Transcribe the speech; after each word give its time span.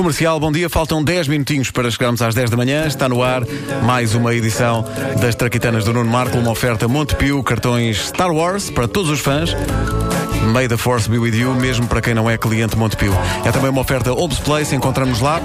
Comercial, 0.00 0.40
bom 0.40 0.50
dia. 0.50 0.66
Faltam 0.70 1.04
10 1.04 1.28
minutinhos 1.28 1.70
para 1.70 1.90
chegarmos 1.90 2.22
às 2.22 2.34
10 2.34 2.48
da 2.48 2.56
manhã. 2.56 2.86
Está 2.86 3.06
no 3.06 3.22
ar 3.22 3.42
mais 3.84 4.14
uma 4.14 4.34
edição 4.34 4.82
das 5.20 5.34
Traquitanas 5.34 5.84
do 5.84 5.92
Nuno 5.92 6.10
Marco, 6.10 6.38
uma 6.38 6.50
oferta 6.50 6.88
Montepio, 6.88 7.42
cartões 7.42 8.08
Star 8.08 8.32
Wars 8.32 8.70
para 8.70 8.88
todos 8.88 9.10
os 9.10 9.20
fãs. 9.20 9.54
May 10.54 10.68
the 10.68 10.78
Force 10.78 11.06
be 11.06 11.18
with 11.18 11.34
you, 11.34 11.54
mesmo 11.54 11.86
para 11.86 12.00
quem 12.00 12.14
não 12.14 12.30
é 12.30 12.38
cliente 12.38 12.78
Montepio. 12.78 13.12
É 13.44 13.52
também 13.52 13.68
uma 13.68 13.82
oferta 13.82 14.10
Obs 14.10 14.38
Place, 14.38 14.74
encontramos 14.74 15.20
lá. 15.20 15.38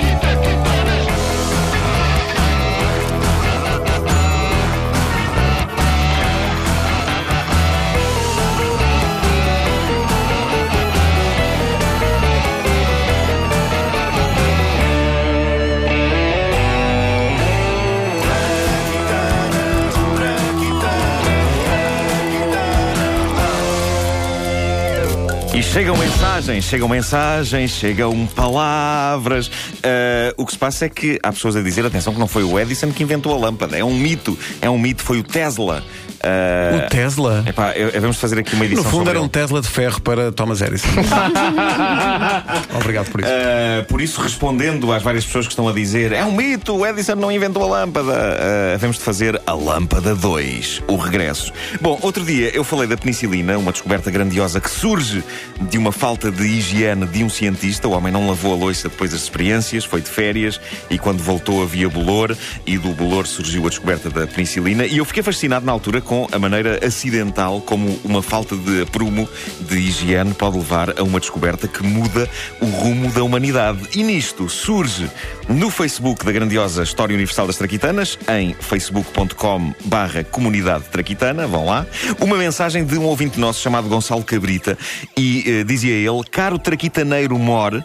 E 25.56 25.64
chegam 25.64 25.96
mensagens, 25.96 26.66
chegam 26.66 26.90
mensagens, 26.90 27.72
chegam 27.72 28.28
palavras. 28.28 29.50
Ah, 29.82 30.34
o 30.36 30.46
que 30.46 30.52
se 30.52 30.58
passa 30.58 30.84
é 30.84 30.90
que 30.90 31.18
há 31.24 31.32
pessoas 31.32 31.56
a 31.56 31.62
dizer, 31.62 31.86
atenção, 31.86 32.14
que 32.14 32.20
não 32.20 32.28
foi 32.28 32.44
o 32.44 32.60
Edison 32.60 32.92
que 32.92 33.02
inventou 33.02 33.34
a 33.34 33.38
lâmpada. 33.38 33.78
É 33.78 33.84
um 33.84 33.96
mito. 33.96 34.38
É 34.62 34.70
um 34.70 34.78
mito, 34.78 35.02
foi 35.02 35.20
o 35.20 35.24
Tesla. 35.24 35.82
Ah, 36.26 36.86
O 36.86 36.90
Tesla. 36.90 37.44
epá, 37.48 37.72
eu- 37.74 37.90
eu- 37.90 38.02
vamos 38.02 38.18
fazer 38.18 38.40
aqui 38.40 38.54
uma 38.56 38.60
No 38.66 38.72
edição 38.72 38.84
fundo 38.86 38.98
sobre 38.98 39.10
era 39.12 39.20
um 39.20 39.24
ele. 39.24 39.30
Tesla 39.30 39.62
de 39.62 39.68
ferro 39.70 40.02
para 40.02 40.32
Thomas 40.32 40.62
Edison. 40.62 40.88
Obrigado 42.76 43.10
por 43.12 43.22
isso. 43.22 43.30
Uh, 43.30 43.86
por 43.86 44.02
isso, 44.02 44.22
respondendo 44.22 44.92
às 44.92 45.04
várias 45.04 45.26
pessoas 45.26 45.46
que 45.46 45.52
estão 45.54 45.68
a 45.68 45.74
dizer 45.74 46.12
é 46.12 46.24
um 46.24 46.32
mito, 46.32 46.74
o 46.76 46.86
Edison 46.86 47.16
não 47.16 47.32
inventou 47.32 47.64
a 47.64 47.68
lâmpada, 47.80 48.12
uh, 48.12 48.92
de 48.92 49.00
fazer 49.00 49.42
a 49.46 49.54
Lâmpada 49.54 50.16
2, 50.16 50.82
o 50.88 50.96
regresso. 50.96 51.52
Bom, 51.82 52.00
outro 52.02 52.24
dia 52.24 52.50
eu 52.56 52.64
falei 52.64 52.88
da 52.88 52.96
penicilina, 52.96 53.58
uma 53.58 53.72
descoberta 53.72 54.10
grandiosa 54.12 54.60
que 54.62 54.70
surge 54.70 55.24
de 55.70 55.78
uma 55.78 55.92
falta 55.92 56.32
de 56.32 56.44
higiene 56.44 57.06
de 57.06 57.24
um 57.24 57.30
cientista. 57.30 57.88
O 57.88 57.92
homem 57.92 58.12
não 58.12 58.28
lavou 58.28 58.54
a 58.54 58.56
louça 58.56 58.88
depois 58.90 59.12
das 59.12 59.22
experiências, 59.24 59.84
foi 59.86 60.02
de 60.02 60.10
férias 60.10 60.60
e 60.90 60.98
quando 60.98 61.22
voltou 61.22 61.62
havia 61.64 61.90
bolor 61.90 62.36
e 62.66 62.78
do 62.78 62.90
bolor 62.90 63.26
surgiu 63.28 63.66
a 63.66 63.70
descoberta 63.70 64.10
da 64.10 64.26
penicilina. 64.28 64.86
E 64.86 64.98
eu 64.98 65.06
fiquei 65.06 65.24
fascinado 65.24 65.66
na 65.66 65.72
altura 65.72 66.00
com 66.02 66.15
a 66.32 66.40
maneira 66.40 66.86
acidental 66.86 67.62
como 67.62 68.00
uma 68.04 68.22
falta 68.22 68.56
de 68.56 68.82
aprumo 68.82 69.28
de 69.62 69.78
higiene 69.78 70.34
pode 70.34 70.58
levar 70.58 70.98
a 71.00 71.04
uma 71.04 71.20
descoberta 71.20 71.68
que 71.68 71.84
muda 71.84 72.30
o 72.62 72.66
rumo 72.66 73.12
da 73.12 73.24
humanidade. 73.24 73.80
E 73.96 74.04
nisto 74.04 74.48
surge 74.50 75.10
no 75.50 75.70
Facebook 75.70 76.26
da 76.26 76.32
grandiosa 76.32 76.84
História 76.84 77.14
Universal 77.14 77.48
das 77.48 77.58
Traquitanas, 77.58 78.18
em 78.30 78.54
facebook.com 78.54 79.74
barra 79.86 80.24
comunidade 80.24 80.86
traquitana, 80.86 81.48
vão 81.48 81.66
lá, 81.66 81.86
uma 82.20 82.38
mensagem 82.38 82.86
de 82.86 82.98
um 82.98 83.04
ouvinte 83.04 83.40
nosso 83.40 83.62
chamado 83.62 83.90
Gonçalo 83.90 84.24
Cabrita 84.24 84.78
e 85.18 85.44
eh, 85.46 85.64
dizia 85.64 85.94
ele, 85.94 86.24
caro 86.32 86.58
traquitaneiro 86.58 87.38
more, 87.38 87.84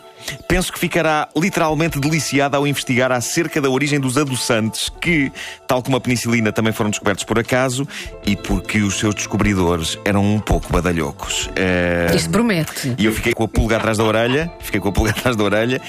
Penso 0.49 0.73
que 0.73 0.79
ficará 0.79 1.29
literalmente 1.37 1.99
deliciado 1.99 2.57
ao 2.57 2.67
investigar 2.67 3.13
acerca 3.13 3.61
da 3.61 3.69
origem 3.71 3.99
dos 4.01 4.17
adoçantes 4.19 4.89
que, 5.01 5.31
tal 5.67 5.83
como 5.83 5.97
a 5.97 6.01
penicilina, 6.01 6.53
também 6.53 6.73
foram 6.73 6.91
descobertos 6.91 7.25
por 7.25 7.39
acaso 7.39 7.87
e 8.27 8.37
porque 8.37 8.81
os 8.81 8.99
seus 8.99 9.15
descobridores 9.15 9.99
eram 10.05 10.25
um 10.25 10.39
pouco 10.41 10.73
badalhocos. 10.73 11.51
Eh, 11.57 12.13
Isto 12.15 12.31
promete. 12.31 12.95
e 12.99 13.05
eu 13.05 13.13
fiquei 13.13 13.33
com 13.33 13.45
a 13.45 13.49
pulga 13.49 13.77
atrás 13.77 13.99
da 13.99 14.05
orelha, 14.05 14.51
fiquei 14.61 14.81
com 14.81 14.89
a 14.89 14.93
pulga 14.93 15.11
atrás 15.11 15.37
da 15.37 15.45
orelha. 15.45 15.81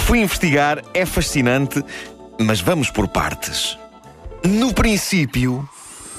Fui 0.00 0.20
investigar, 0.20 0.82
é 0.94 1.04
fascinante, 1.04 1.84
mas 2.38 2.60
vamos 2.60 2.90
por 2.90 3.08
partes. 3.08 3.76
No 4.44 4.72
princípio, 4.72 5.68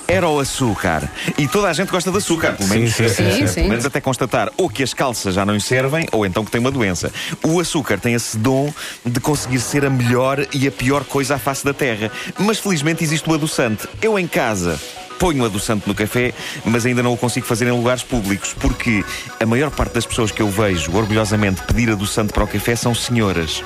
era 0.10 0.28
o 0.28 0.40
açúcar. 0.40 1.10
E 1.38 1.48
toda 1.48 1.70
a 1.70 1.74
gente 1.74 1.90
gosta 1.90 2.12
de 2.12 2.18
açúcar, 2.18 2.54
pelo 2.54 2.68
menos, 2.70 2.94
sim, 2.94 3.08
sim, 3.08 3.48
sim. 3.48 3.54
pelo 3.54 3.70
menos 3.70 3.86
até 3.86 4.02
constatar 4.02 4.52
ou 4.58 4.70
que 4.70 4.82
as 4.82 4.94
calças 4.94 5.36
já 5.36 5.46
não 5.46 5.54
lhe 5.54 5.62
servem, 5.62 6.08
ou 6.12 6.26
então 6.26 6.44
que 6.44 6.52
tem 6.52 6.60
uma 6.60 6.72
doença. 6.72 7.12
O 7.44 7.60
açúcar 7.60 8.00
tem 8.00 8.16
esse 8.16 8.38
dom 8.38 8.74
de 9.06 9.20
conseguir 9.20 9.60
ser 9.60 9.86
a 9.86 9.90
melhor 9.90 10.46
e 10.52 10.68
a 10.68 10.72
pior 10.72 11.04
coisa 11.04 11.36
à 11.36 11.40
face 11.40 11.64
da 11.64 11.74
Terra. 11.74 12.12
Mas 12.40 12.58
felizmente 12.58 13.04
existe 13.04 13.30
o 13.30 13.34
adoçante. 13.34 13.88
Eu 14.02 14.18
em 14.18 14.28
casa 14.28 14.80
ponho 15.20 15.44
adoçante 15.44 15.88
no 15.88 15.94
café, 15.94 16.34
mas 16.64 16.86
ainda 16.86 17.04
não 17.04 17.14
o 17.14 17.18
consigo 17.18 17.46
fazer 17.46 17.68
em 17.68 17.72
lugares 17.72 18.02
públicos, 18.02 18.56
porque 18.58 19.04
a 19.40 19.46
maior 19.46 19.70
parte 19.70 19.94
das 19.94 20.06
pessoas 20.06 20.32
que 20.32 20.42
eu 20.42 20.50
vejo 20.50 20.96
orgulhosamente 20.96 21.62
pedir 21.64 21.92
adoçante 21.92 22.32
para 22.32 22.46
o 22.46 22.48
café 22.48 22.76
são 22.76 22.96
senhoras. 22.96 23.62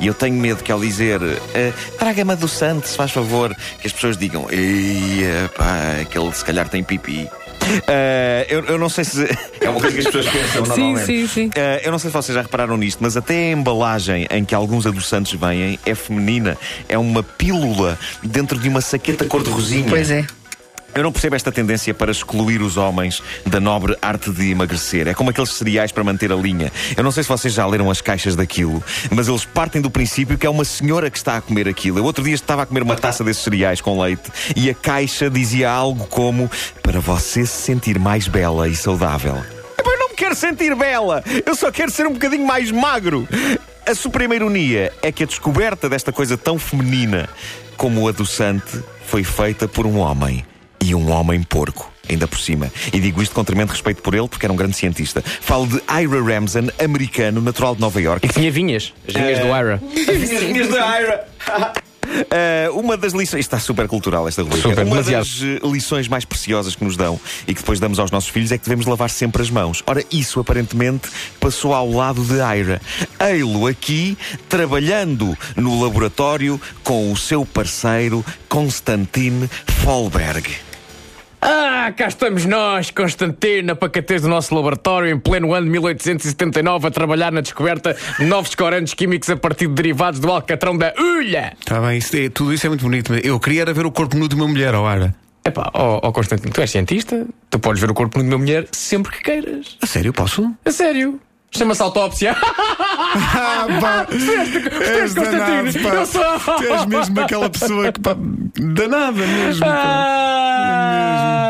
E 0.00 0.06
eu 0.06 0.14
tenho 0.14 0.34
medo 0.34 0.62
que 0.62 0.70
ao 0.70 0.80
dizer 0.80 1.20
"Ah, 1.22 1.72
traga-me 1.98 2.32
adoçante, 2.32 2.88
se 2.88 2.96
faz 2.96 3.10
favor, 3.10 3.54
que 3.80 3.86
as 3.86 3.92
pessoas 3.92 4.16
digam 4.16 4.46
pá, 5.56 6.00
aquele 6.02 6.32
se 6.32 6.44
calhar 6.44 6.68
tem 6.68 6.82
pipi. 6.82 7.28
Ah, 7.88 8.46
eu, 8.48 8.64
eu 8.66 8.78
não 8.78 8.88
sei 8.88 9.04
se. 9.04 9.26
É 9.60 9.68
uma 9.70 9.80
coisa 9.80 9.96
que 9.96 10.06
as 10.06 10.12
pessoas 10.14 10.26
pensam 10.28 10.64
Sim, 10.64 10.68
normalmente. 10.68 11.06
sim, 11.06 11.26
sim. 11.26 11.50
Ah, 11.56 11.80
eu 11.82 11.90
não 11.90 11.98
sei 11.98 12.10
se 12.10 12.14
vocês 12.16 12.34
já 12.34 12.42
repararam 12.42 12.76
nisto, 12.76 12.98
mas 13.00 13.16
até 13.16 13.34
a 13.34 13.50
embalagem 13.52 14.26
em 14.30 14.44
que 14.44 14.54
alguns 14.54 14.86
adoçantes 14.86 15.38
vêm 15.38 15.78
é 15.84 15.94
feminina. 15.94 16.56
É 16.88 16.96
uma 16.96 17.22
pílula 17.22 17.98
dentro 18.22 18.58
de 18.58 18.68
uma 18.68 18.80
saqueta 18.80 19.24
cor-de-rosinha. 19.24 19.86
Pois 19.88 20.10
é. 20.10 20.24
Eu 20.96 21.02
não 21.02 21.12
percebo 21.12 21.36
esta 21.36 21.52
tendência 21.52 21.92
para 21.92 22.10
excluir 22.10 22.62
os 22.62 22.78
homens 22.78 23.22
da 23.44 23.60
nobre 23.60 23.94
arte 24.00 24.30
de 24.30 24.50
emagrecer. 24.50 25.06
É 25.06 25.12
como 25.12 25.28
aqueles 25.28 25.50
cereais 25.50 25.92
para 25.92 26.02
manter 26.02 26.32
a 26.32 26.34
linha. 26.34 26.72
Eu 26.96 27.04
não 27.04 27.12
sei 27.12 27.22
se 27.22 27.28
vocês 27.28 27.52
já 27.52 27.66
leram 27.66 27.90
as 27.90 28.00
caixas 28.00 28.34
daquilo, 28.34 28.82
mas 29.10 29.28
eles 29.28 29.44
partem 29.44 29.82
do 29.82 29.90
princípio 29.90 30.38
que 30.38 30.46
é 30.46 30.50
uma 30.50 30.64
senhora 30.64 31.10
que 31.10 31.18
está 31.18 31.36
a 31.36 31.42
comer 31.42 31.68
aquilo. 31.68 31.98
Eu 31.98 32.04
outro 32.04 32.24
dia 32.24 32.34
estava 32.34 32.62
a 32.62 32.66
comer 32.66 32.82
uma 32.82 32.96
taça 32.96 33.22
desses 33.22 33.42
cereais 33.42 33.82
com 33.82 34.00
leite 34.00 34.30
e 34.56 34.70
a 34.70 34.74
caixa 34.74 35.28
dizia 35.28 35.70
algo 35.70 36.06
como: 36.06 36.50
Para 36.82 36.98
você 36.98 37.44
se 37.44 37.62
sentir 37.62 37.98
mais 37.98 38.26
bela 38.26 38.66
e 38.66 38.74
saudável. 38.74 39.36
Eu 39.84 39.98
não 39.98 40.08
me 40.08 40.14
quero 40.14 40.34
sentir 40.34 40.74
bela, 40.74 41.22
eu 41.44 41.54
só 41.54 41.70
quero 41.70 41.90
ser 41.90 42.06
um 42.06 42.14
bocadinho 42.14 42.46
mais 42.46 42.70
magro. 42.70 43.28
A 43.86 43.94
suprema 43.94 44.34
ironia 44.34 44.90
é 45.02 45.12
que 45.12 45.24
a 45.24 45.26
descoberta 45.26 45.90
desta 45.90 46.10
coisa 46.10 46.38
tão 46.38 46.58
feminina 46.58 47.28
como 47.76 48.00
o 48.00 48.08
adoçante 48.08 48.82
foi 49.04 49.22
feita 49.22 49.68
por 49.68 49.86
um 49.86 49.98
homem. 49.98 50.44
E 50.84 50.94
um 50.94 51.10
homem 51.10 51.42
porco, 51.42 51.92
ainda 52.08 52.28
por 52.28 52.38
cima. 52.38 52.70
E 52.92 53.00
digo 53.00 53.22
isto 53.22 53.34
com 53.34 53.44
tremendo 53.44 53.70
respeito 53.70 54.02
por 54.02 54.14
ele, 54.14 54.28
porque 54.28 54.46
era 54.46 54.52
um 54.52 54.56
grande 54.56 54.76
cientista. 54.76 55.22
Falo 55.22 55.66
de 55.66 55.80
Ira 55.90 56.22
Ramsden, 56.22 56.70
americano, 56.82 57.40
natural 57.40 57.74
de 57.74 57.80
Nova 57.80 58.00
York. 58.00 58.26
E 58.26 58.28
tinha 58.28 58.50
vinhas, 58.50 58.92
as 59.08 59.14
vinhas 59.14 59.38
do 59.38 59.46
Ira. 59.46 59.80
Vinhas 59.94 60.68
da 60.68 61.00
Ira! 61.00 61.28
Eh, 62.30 62.68
uma 62.72 62.96
das 62.96 63.12
lições. 63.12 63.40
Isto 63.40 63.54
está 63.54 63.58
super 63.58 63.86
cultural, 63.88 64.26
esta 64.28 64.42
rubrica. 64.42 64.68
Super, 64.68 64.84
uma 64.84 65.02
demasiado. 65.02 65.24
das 65.24 65.42
eh, 65.42 65.60
lições 65.68 66.08
mais 66.08 66.24
preciosas 66.24 66.74
que 66.74 66.84
nos 66.84 66.96
dão 66.96 67.20
e 67.46 67.54
que 67.54 67.60
depois 67.60 67.80
damos 67.80 67.98
aos 67.98 68.10
nossos 68.10 68.30
filhos 68.30 68.52
é 68.52 68.58
que 68.58 68.64
devemos 68.64 68.86
lavar 68.86 69.10
sempre 69.10 69.42
as 69.42 69.50
mãos. 69.50 69.82
Ora, 69.86 70.04
isso 70.10 70.40
aparentemente 70.40 71.08
passou 71.40 71.74
ao 71.74 71.90
lado 71.90 72.22
de 72.22 72.34
Ira. 72.34 72.80
Ei-lo 73.20 73.66
aqui, 73.66 74.16
trabalhando 74.48 75.36
no 75.56 75.82
laboratório 75.82 76.60
com 76.82 77.12
o 77.12 77.16
seu 77.16 77.44
parceiro 77.44 78.24
Constantine 78.48 79.48
Folberg. 79.82 80.65
Ah, 81.40 81.92
cá 81.96 82.08
estamos 82.08 82.44
nós, 82.46 82.90
Constantino, 82.90 83.76
pacatez 83.76 84.22
do 84.22 84.28
nosso 84.28 84.54
laboratório, 84.54 85.10
em 85.14 85.18
pleno 85.18 85.52
ano 85.54 85.66
de 85.66 85.72
1879, 85.72 86.88
a 86.88 86.90
trabalhar 86.90 87.30
na 87.30 87.40
descoberta 87.40 87.96
de 88.18 88.24
novos 88.24 88.54
corantes 88.54 88.94
químicos 88.94 89.28
a 89.30 89.36
partir 89.36 89.68
de 89.68 89.74
derivados 89.74 90.18
do 90.18 90.30
alcatrão 90.30 90.76
da 90.76 90.92
ulha. 90.98 91.52
Está 91.60 91.80
bem, 91.80 91.98
isso 91.98 92.16
é- 92.16 92.28
tudo 92.30 92.52
isso 92.52 92.66
é 92.66 92.68
muito 92.68 92.82
bonito, 92.82 93.12
mas 93.12 93.24
eu 93.24 93.38
queria 93.38 93.62
era 93.62 93.72
ver 93.72 93.86
o 93.86 93.92
corpo 93.92 94.16
nu 94.16 94.28
de 94.28 94.34
uma 94.34 94.48
mulher, 94.48 94.74
ó 94.74 94.86
Ara. 94.86 95.14
Epá, 95.44 95.70
ó 95.74 96.00
ó, 96.02 96.10
Constantino, 96.10 96.52
tu 96.52 96.60
és 96.60 96.70
cientista, 96.70 97.24
tu 97.48 97.58
podes 97.60 97.80
ver 97.80 97.90
o 97.90 97.94
corpo 97.94 98.20
de 98.20 98.26
uma 98.26 98.38
mulher 98.38 98.66
sempre 98.72 99.12
que 99.12 99.22
queiras. 99.22 99.76
A 99.80 99.86
sério, 99.86 100.12
posso? 100.12 100.50
A 100.64 100.70
sério. 100.72 101.20
Chama-se 101.50 101.82
autópsia. 101.82 102.36
Ah, 102.38 103.66
pá! 103.80 104.06
És 104.80 105.14
danado, 105.14 105.72
pá! 105.82 105.88
eu 105.88 106.06
sou. 106.06 106.22
Tu 106.58 106.64
és 106.64 106.86
mesmo 106.86 107.20
aquela 107.20 107.48
pessoa 107.48 107.92
que, 107.92 108.00
pá, 108.00 108.16
danada 108.74 109.26
mesmo, 109.26 109.64
pá. 109.64 109.82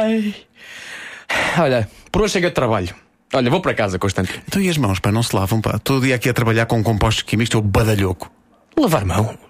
Ai. 0.02 0.34
Olha, 1.58 1.88
por 2.12 2.22
hoje 2.22 2.34
chega 2.34 2.48
de 2.48 2.54
trabalho. 2.54 2.94
Olha, 3.32 3.50
vou 3.50 3.60
para 3.60 3.75
casa, 3.75 3.98
Constantino. 3.98 4.40
Então 4.46 4.62
e 4.62 4.69
as 4.69 4.78
mãos, 4.78 5.00
pá, 5.00 5.10
não 5.10 5.22
se 5.22 5.34
lavam, 5.34 5.60
pá. 5.60 5.78
Todo 5.78 6.04
dia 6.04 6.14
aqui 6.14 6.28
a 6.28 6.34
trabalhar 6.34 6.66
com 6.66 6.82
compostos 6.82 7.22
químicos, 7.22 7.48
estou 7.48 7.62
badalhoco. 7.62 8.31
Lavar 8.78 9.04
mãos. 9.04 9.45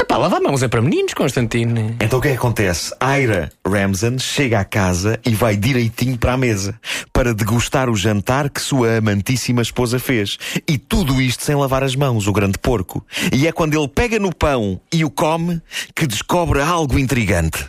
Ah, 0.00 0.04
pá, 0.04 0.16
lavar 0.16 0.40
mãos 0.40 0.62
é 0.62 0.68
para 0.68 0.80
meninos, 0.80 1.12
Constantino. 1.12 1.96
Então 2.00 2.18
o 2.20 2.22
que 2.22 2.28
é 2.28 2.30
que 2.32 2.36
acontece? 2.36 2.94
Ira 3.20 3.50
Ramsden 3.66 4.18
chega 4.18 4.60
à 4.60 4.64
casa 4.64 5.18
e 5.26 5.34
vai 5.34 5.56
direitinho 5.56 6.16
para 6.16 6.34
a 6.34 6.36
mesa 6.36 6.78
para 7.12 7.34
degustar 7.34 7.90
o 7.90 7.96
jantar 7.96 8.48
que 8.48 8.60
sua 8.60 8.98
amantíssima 8.98 9.60
esposa 9.60 9.98
fez. 9.98 10.38
E 10.68 10.78
tudo 10.78 11.20
isto 11.20 11.42
sem 11.44 11.56
lavar 11.56 11.82
as 11.82 11.96
mãos, 11.96 12.28
o 12.28 12.32
grande 12.32 12.58
porco. 12.58 13.04
E 13.32 13.46
é 13.48 13.52
quando 13.52 13.76
ele 13.76 13.88
pega 13.88 14.18
no 14.20 14.32
pão 14.34 14.80
e 14.92 15.04
o 15.04 15.10
come 15.10 15.60
que 15.96 16.06
descobre 16.06 16.60
algo 16.62 16.96
intrigante. 16.96 17.66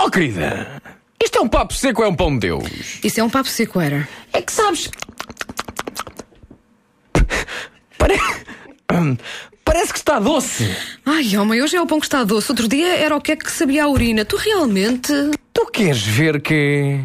Oh, 0.00 0.08
querida, 0.10 0.80
isto 1.22 1.38
é 1.38 1.40
um 1.40 1.48
papo 1.48 1.74
seco 1.74 2.02
ou 2.02 2.06
é 2.06 2.10
um 2.10 2.14
pão 2.14 2.32
de 2.34 2.38
Deus? 2.40 2.64
Isso 3.02 3.18
é 3.20 3.24
um 3.24 3.30
papo 3.30 3.48
seco, 3.48 3.80
era. 3.80 4.08
É 4.32 4.40
que 4.40 4.52
sabes. 4.52 4.88
Pare- 7.98 8.20
Parece 9.72 9.90
que 9.90 9.98
está 10.00 10.18
doce. 10.18 10.76
Ai, 11.06 11.34
homem, 11.34 11.62
hoje 11.62 11.76
é 11.76 11.80
o 11.80 11.86
pão 11.86 11.98
que 11.98 12.04
está 12.04 12.22
doce. 12.24 12.52
Outro 12.52 12.68
dia 12.68 12.94
era 12.94 13.16
o 13.16 13.20
que 13.22 13.32
é 13.32 13.36
que 13.36 13.50
sabia 13.50 13.84
a 13.84 13.88
urina. 13.88 14.22
Tu 14.22 14.36
realmente. 14.36 15.10
Tu 15.50 15.66
queres 15.72 16.02
ver 16.02 16.42
que. 16.42 17.00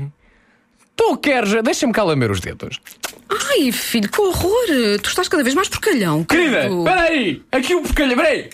Tu 0.94 1.18
queres. 1.18 1.64
Deixa-me 1.64 1.94
cá 1.94 2.04
lamer 2.04 2.30
os 2.30 2.42
dedos. 2.42 2.82
Ai, 3.30 3.72
filho, 3.72 4.10
que 4.12 4.20
horror! 4.20 5.00
Tu 5.02 5.08
estás 5.08 5.30
cada 5.30 5.44
vez 5.44 5.56
mais 5.56 5.70
porcalhão. 5.70 6.26
Querida, 6.26 6.68
peraí! 6.84 7.42
Aqui 7.54 7.74
o 7.74 7.82
porcalho, 7.82 8.18
peraí! 8.18 8.50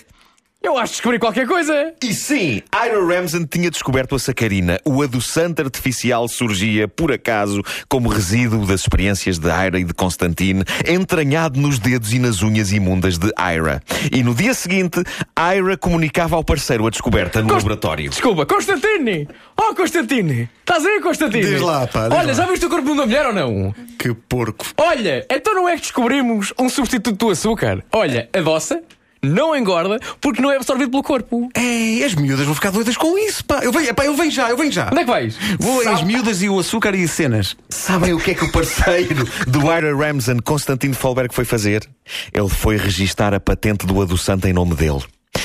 Eu 0.64 0.78
acho 0.78 0.92
que 0.92 0.96
descobri 0.96 1.18
qualquer 1.18 1.46
coisa! 1.46 1.92
E 2.02 2.14
sim, 2.14 2.62
Ira 2.74 3.04
Ramsden 3.06 3.44
tinha 3.44 3.70
descoberto 3.70 4.14
a 4.14 4.18
sacarina. 4.18 4.80
O 4.82 5.02
adoçante 5.02 5.60
artificial 5.60 6.26
surgia, 6.26 6.88
por 6.88 7.12
acaso, 7.12 7.62
como 7.86 8.08
resíduo 8.08 8.66
das 8.66 8.80
experiências 8.80 9.38
de 9.38 9.46
Ira 9.46 9.78
e 9.78 9.84
de 9.84 9.92
Constantine, 9.92 10.64
entranhado 10.88 11.60
nos 11.60 11.78
dedos 11.78 12.14
e 12.14 12.18
nas 12.18 12.42
unhas 12.42 12.72
imundas 12.72 13.18
de 13.18 13.30
Ira. 13.38 13.82
E 14.10 14.22
no 14.22 14.34
dia 14.34 14.54
seguinte, 14.54 15.02
Ira 15.38 15.76
comunicava 15.76 16.34
ao 16.34 16.42
parceiro 16.42 16.86
a 16.86 16.90
descoberta 16.90 17.42
no 17.42 17.48
Const- 17.48 17.58
laboratório. 17.62 18.08
Desculpa, 18.08 18.46
Constantine! 18.46 19.28
Oh, 19.60 19.74
Constantine! 19.74 20.48
Estás 20.60 20.84
aí, 20.86 20.98
Constantine? 21.02 21.44
Diz 21.44 21.60
lá, 21.60 21.86
pá, 21.86 22.08
diz 22.08 22.18
Olha, 22.18 22.26
lá. 22.28 22.32
já 22.32 22.46
viste 22.46 22.64
o 22.64 22.70
corpo 22.70 22.86
de 22.86 22.90
uma 22.92 23.04
mulher 23.04 23.26
ou 23.26 23.34
não? 23.34 23.74
Que 23.98 24.14
porco. 24.14 24.64
Olha, 24.78 25.26
então 25.30 25.54
não 25.54 25.68
é 25.68 25.74
que 25.76 25.82
descobrimos 25.82 26.54
um 26.58 26.70
substituto 26.70 27.18
do 27.26 27.30
açúcar? 27.30 27.84
Olha, 27.92 28.30
adoça, 28.32 28.80
não 29.24 29.56
engorda, 29.56 29.98
porque 30.20 30.40
não 30.40 30.50
é 30.50 30.56
absorvido 30.56 30.90
pelo 30.90 31.02
corpo. 31.02 31.48
Ei, 31.56 32.04
as 32.04 32.14
miúdas 32.14 32.46
vão 32.46 32.54
ficar 32.54 32.70
doidas 32.70 32.96
com 32.96 33.18
isso, 33.18 33.44
pá. 33.44 33.60
Eu 33.62 33.72
venho, 33.72 33.94
pá, 33.94 34.04
eu 34.04 34.14
venho 34.14 34.30
já, 34.30 34.50
eu 34.50 34.56
venho 34.56 34.72
já. 34.72 34.88
Onde 34.92 35.00
é 35.00 35.04
que 35.04 35.10
vais? 35.10 35.36
Vou 35.58 35.88
as 35.88 36.02
miúdas 36.02 36.42
e 36.42 36.48
o 36.48 36.58
açúcar 36.58 36.94
e 36.94 37.04
as 37.04 37.10
cenas. 37.10 37.56
Sabem 37.68 38.12
o 38.12 38.18
que 38.18 38.32
é 38.32 38.34
que 38.34 38.44
o 38.44 38.52
parceiro 38.52 39.26
do 39.46 39.60
Ira 39.72 39.96
Ramsden, 39.96 40.38
Constantine 40.40 40.94
Folberg, 40.94 41.34
foi 41.34 41.44
fazer? 41.44 41.88
Ele 42.32 42.48
foi 42.48 42.76
registar 42.76 43.34
a 43.34 43.40
patente 43.40 43.86
do 43.86 44.00
adoçante 44.00 44.48
em 44.48 44.52
nome 44.52 44.74
dele. 44.74 45.02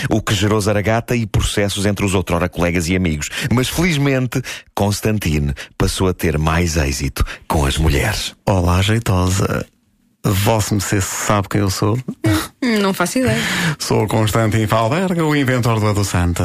O 0.10 0.22
que 0.22 0.34
gerou 0.34 0.62
zaragata 0.62 1.16
e 1.16 1.26
processos 1.26 1.86
entre 1.86 2.06
os 2.06 2.14
outrora 2.14 2.48
colegas 2.48 2.88
e 2.88 2.96
amigos. 2.96 3.30
Mas 3.52 3.68
felizmente, 3.68 4.42
Constantine 4.76 5.54
passou 5.78 6.08
a 6.08 6.14
ter 6.14 6.38
mais 6.38 6.78
êxito 6.78 7.26
com 7.48 7.66
as 7.66 7.78
mulheres. 7.78 8.36
Olá, 8.46 8.82
jeitosa. 8.82 9.66
Vosso 10.24 10.74
Mercê 10.74 11.02
sabe 11.02 11.48
quem 11.50 11.62
eu 11.62 11.70
sou? 11.70 11.98
Não 12.62 12.94
faço 12.94 13.20
ideia. 13.20 13.40
Sou 13.80 14.04
o 14.04 14.08
Constantin 14.08 14.68
Falberga, 14.68 15.24
o 15.24 15.34
inventor 15.36 15.80
do 15.80 15.88
adoçante. 15.88 16.42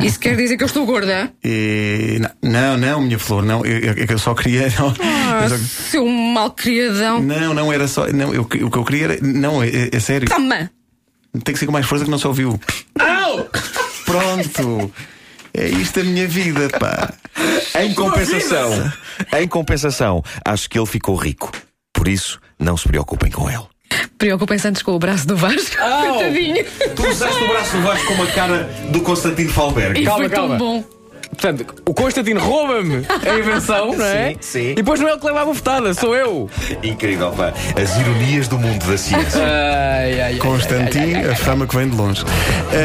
Isso 0.00 0.18
quer 0.18 0.36
dizer 0.36 0.56
que 0.56 0.64
eu 0.64 0.66
estou 0.66 0.84
gorda? 0.84 1.32
E. 1.44 2.20
Não, 2.42 2.76
não, 2.76 3.00
minha 3.00 3.18
flor, 3.18 3.44
não. 3.44 3.64
Eu, 3.64 3.78
eu, 3.94 4.06
eu 4.10 4.18
só 4.18 4.34
queria. 4.34 4.68
Não, 4.78 4.92
Ah, 5.00 5.44
eu 5.44 5.48
só- 5.50 5.56
seu 5.90 6.06
malcriadão. 6.06 7.22
não, 7.22 7.54
não 7.54 7.72
era 7.72 7.86
só. 7.86 8.08
Não, 8.08 8.34
eu, 8.34 8.42
o 8.42 8.46
que 8.46 8.58
eu 8.62 8.84
queria 8.84 9.04
era. 9.04 9.18
Não, 9.22 9.62
é, 9.62 9.90
é 9.92 10.00
sério. 10.00 10.28
Toma! 10.28 10.70
Tem 11.44 11.54
que 11.54 11.58
ser 11.58 11.66
com 11.66 11.72
mais 11.72 11.86
força 11.86 12.04
que 12.04 12.10
não 12.10 12.18
se 12.18 12.26
ouviu. 12.26 12.60
Au! 12.98 13.48
Pronto. 14.04 14.92
É 15.54 15.68
isto 15.68 16.00
a 16.00 16.04
minha 16.04 16.26
vida, 16.26 16.68
pá. 16.80 17.12
Em 17.80 17.94
compensação, 17.94 18.92
em 19.38 19.46
compensação, 19.48 20.22
acho 20.44 20.68
que 20.68 20.78
ele 20.78 20.86
ficou 20.86 21.14
rico. 21.14 21.50
Por 21.92 22.08
isso, 22.08 22.40
não 22.58 22.76
se 22.76 22.88
preocupem 22.88 23.30
com 23.30 23.48
ele. 23.50 23.62
Preocupem-se 24.22 24.68
antes 24.68 24.82
com 24.82 24.92
o 24.92 25.00
braço 25.00 25.26
do 25.26 25.36
Vasco. 25.36 25.76
Au! 25.82 26.14
Coitadinho. 26.14 26.64
Tu 26.94 27.08
usaste 27.08 27.42
o 27.42 27.48
braço 27.48 27.76
do 27.76 27.82
Vasco 27.82 28.14
com 28.14 28.22
a 28.22 28.26
cara 28.28 28.70
do 28.90 29.00
Constantino 29.00 29.50
Falberg. 29.50 30.00
E 30.00 30.04
Calma, 30.04 30.20
foi 30.20 30.28
calma. 30.28 30.58
tão 30.58 30.58
bom. 30.58 30.84
Portanto, 31.30 31.74
o 31.84 31.92
Constantino 31.92 32.38
rouba-me 32.38 33.04
a 33.08 33.36
invenção, 33.36 33.92
não 33.98 34.04
é? 34.04 34.28
Sim, 34.34 34.36
sim. 34.40 34.70
E 34.70 34.74
depois 34.76 35.00
não 35.00 35.08
é 35.08 35.10
ele 35.10 35.18
que 35.18 35.26
leva 35.26 35.42
a 35.42 35.44
bofetada, 35.44 35.92
sou 35.92 36.14
eu. 36.14 36.48
Incrível, 36.84 37.32
pá. 37.32 37.52
As 37.74 37.98
ironias 37.98 38.46
do 38.46 38.60
mundo 38.60 38.86
da 38.86 38.96
ciência. 38.96 39.40
Ai, 39.42 40.12
ai, 40.12 40.20
ai. 40.20 40.36
Constantin, 40.36 41.14
a 41.28 41.34
fama 41.34 41.66
que 41.66 41.74
vem 41.74 41.88
de 41.88 41.96
longe. 41.96 42.22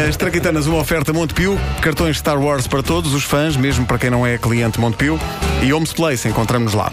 As 0.09 0.17
Traquitanas, 0.17 0.65
uma 0.65 0.79
oferta 0.79 1.13
Montepio, 1.13 1.55
cartões 1.83 2.17
Star 2.17 2.41
Wars 2.41 2.65
para 2.65 2.81
todos 2.81 3.13
os 3.13 3.23
fãs, 3.23 3.55
mesmo 3.55 3.85
para 3.85 3.99
quem 3.99 4.09
não 4.09 4.25
é 4.25 4.39
cliente 4.39 4.79
Montepio, 4.79 5.19
e 5.61 5.71
Homes 5.71 5.93
Place, 5.93 6.27
encontramos-nos 6.27 6.73
lá. 6.73 6.91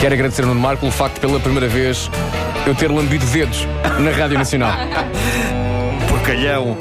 Quero 0.00 0.14
agradecer 0.14 0.42
ao 0.42 0.48
Nuno 0.48 0.60
Marco 0.60 0.80
pelo 0.80 0.92
facto 0.92 1.14
de, 1.14 1.20
pela 1.20 1.38
primeira 1.40 1.68
vez, 1.68 2.10
eu 2.66 2.74
ter 2.74 2.90
lambido 2.90 3.24
dedos 3.26 3.66
na 3.98 4.10
Rádio 4.10 4.38
Nacional. 4.38 4.72
Porcalhão. 6.08 6.76